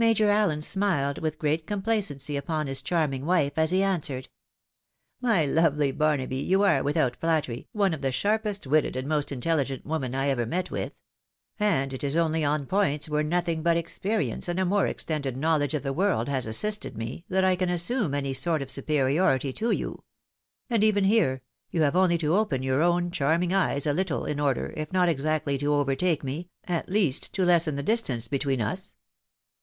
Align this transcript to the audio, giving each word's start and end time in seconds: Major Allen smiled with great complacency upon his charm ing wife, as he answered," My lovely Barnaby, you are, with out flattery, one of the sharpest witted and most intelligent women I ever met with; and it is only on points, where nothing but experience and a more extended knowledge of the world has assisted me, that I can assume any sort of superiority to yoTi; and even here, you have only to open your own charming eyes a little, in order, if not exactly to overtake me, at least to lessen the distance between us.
Major 0.00 0.30
Allen 0.30 0.60
smiled 0.60 1.18
with 1.18 1.40
great 1.40 1.66
complacency 1.66 2.36
upon 2.36 2.68
his 2.68 2.80
charm 2.80 3.14
ing 3.14 3.26
wife, 3.26 3.58
as 3.58 3.72
he 3.72 3.82
answered," 3.82 4.28
My 5.20 5.44
lovely 5.44 5.90
Barnaby, 5.90 6.36
you 6.36 6.62
are, 6.62 6.84
with 6.84 6.96
out 6.96 7.16
flattery, 7.16 7.66
one 7.72 7.92
of 7.92 8.00
the 8.00 8.12
sharpest 8.12 8.64
witted 8.64 8.94
and 8.94 9.08
most 9.08 9.32
intelligent 9.32 9.84
women 9.84 10.14
I 10.14 10.28
ever 10.28 10.46
met 10.46 10.70
with; 10.70 10.92
and 11.58 11.92
it 11.92 12.04
is 12.04 12.16
only 12.16 12.44
on 12.44 12.66
points, 12.66 13.08
where 13.08 13.24
nothing 13.24 13.64
but 13.64 13.76
experience 13.76 14.46
and 14.46 14.60
a 14.60 14.64
more 14.64 14.86
extended 14.86 15.36
knowledge 15.36 15.74
of 15.74 15.82
the 15.82 15.92
world 15.92 16.28
has 16.28 16.46
assisted 16.46 16.96
me, 16.96 17.24
that 17.28 17.42
I 17.42 17.56
can 17.56 17.68
assume 17.68 18.14
any 18.14 18.34
sort 18.34 18.62
of 18.62 18.70
superiority 18.70 19.52
to 19.54 19.70
yoTi; 19.70 19.98
and 20.70 20.84
even 20.84 21.02
here, 21.06 21.42
you 21.72 21.82
have 21.82 21.96
only 21.96 22.18
to 22.18 22.36
open 22.36 22.62
your 22.62 22.82
own 22.82 23.10
charming 23.10 23.52
eyes 23.52 23.84
a 23.84 23.92
little, 23.92 24.26
in 24.26 24.38
order, 24.38 24.72
if 24.76 24.92
not 24.92 25.08
exactly 25.08 25.58
to 25.58 25.74
overtake 25.74 26.22
me, 26.22 26.50
at 26.68 26.88
least 26.88 27.34
to 27.34 27.44
lessen 27.44 27.74
the 27.74 27.82
distance 27.82 28.28
between 28.28 28.60
us. 28.60 28.94